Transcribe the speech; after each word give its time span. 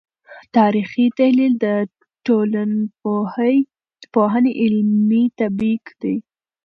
تاریخي 0.57 1.05
تحلیل 1.19 1.53
د 1.63 1.65
ټولنپوهنې 2.25 4.51
علمي 4.61 5.23
تطبیق 5.39 5.83
دی. 6.01 6.15